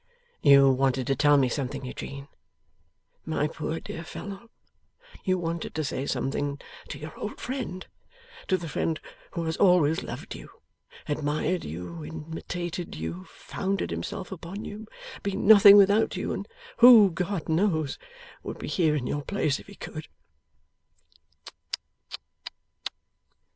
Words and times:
'You 0.41 0.71
wanted 0.71 1.05
to 1.05 1.15
tell 1.15 1.37
me 1.37 1.47
something, 1.47 1.85
Eugene. 1.85 2.27
My 3.23 3.47
poor 3.47 3.79
dear 3.79 4.03
fellow, 4.03 4.49
you 5.23 5.37
wanted 5.37 5.75
to 5.75 5.83
say 5.83 6.07
something 6.07 6.59
to 6.87 6.97
your 6.97 7.15
old 7.19 7.39
friend 7.39 7.85
to 8.47 8.57
the 8.57 8.67
friend 8.67 8.99
who 9.33 9.43
has 9.45 9.57
always 9.57 10.01
loved 10.01 10.33
you, 10.33 10.49
admired 11.07 11.63
you, 11.65 12.03
imitated 12.03 12.95
you, 12.95 13.25
founded 13.29 13.91
himself 13.91 14.31
upon 14.31 14.65
you, 14.65 14.87
been 15.21 15.45
nothing 15.45 15.77
without 15.77 16.15
you, 16.17 16.33
and 16.33 16.47
who, 16.77 17.11
God 17.11 17.47
knows, 17.47 17.99
would 18.41 18.57
be 18.57 18.67
here 18.69 18.95
in 18.95 19.05
your 19.05 19.21
place 19.23 19.59
if 19.59 19.67
he 19.67 19.75
could! 19.75 20.07